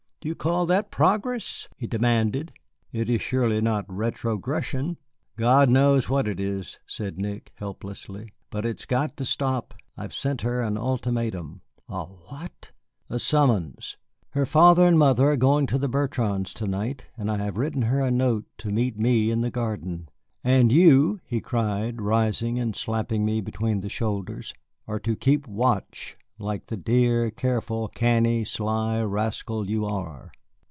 "Do 0.23 0.27
you 0.29 0.35
call 0.35 0.67
that 0.67 0.91
progress?" 0.91 1.67
he 1.77 1.87
demanded. 1.87 2.51
"It 2.91 3.09
is 3.09 3.23
surely 3.23 3.59
not 3.59 3.91
retrogression." 3.91 4.99
"God 5.35 5.67
knows 5.67 6.11
what 6.11 6.27
it 6.27 6.39
is," 6.39 6.77
said 6.85 7.17
Nick, 7.17 7.51
helplessly, 7.55 8.29
"but 8.51 8.63
it's 8.63 8.85
got 8.85 9.17
to 9.17 9.25
stop. 9.25 9.73
I 9.97 10.03
have 10.03 10.13
sent 10.13 10.41
her 10.41 10.61
an 10.61 10.77
ultimatum." 10.77 11.61
"A 11.89 12.03
what?" 12.05 12.69
"A 13.09 13.17
summons. 13.17 13.97
Her 14.33 14.45
father 14.45 14.85
and 14.85 14.99
mother 14.99 15.31
are 15.31 15.35
going 15.37 15.65
to 15.65 15.79
the 15.79 15.89
Bertrands' 15.89 16.53
to 16.53 16.67
night, 16.67 17.05
and 17.17 17.31
I 17.31 17.37
have 17.37 17.57
written 17.57 17.81
her 17.81 18.01
a 18.01 18.11
note 18.11 18.45
to 18.59 18.69
meet 18.69 18.99
me 18.99 19.31
in 19.31 19.41
the 19.41 19.49
garden. 19.49 20.07
And 20.43 20.71
you," 20.71 21.19
he 21.25 21.41
cried, 21.41 21.99
rising 21.99 22.59
and 22.59 22.75
slapping 22.75 23.25
me 23.25 23.41
between 23.41 23.79
the 23.81 23.89
shoulders, 23.89 24.53
"you 24.87 24.93
are 24.93 24.99
to 24.99 25.15
keep 25.15 25.47
watch, 25.47 26.15
like 26.37 26.65
the 26.65 26.77
dear, 26.77 27.29
careful, 27.29 27.87
canny, 27.89 28.43
sly 28.43 28.99
rascal 28.99 29.69
you 29.69 29.85
are." 29.85 30.31